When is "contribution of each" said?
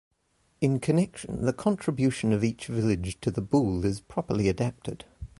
1.53-2.65